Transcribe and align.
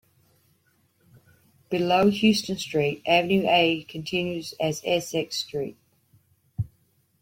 Below 1.69 2.09
Houston 2.09 2.57
Street, 2.57 3.03
Avenue 3.05 3.45
A 3.47 3.83
continues 3.83 4.55
as 4.59 4.81
Essex 4.83 5.35
Street. 5.37 5.77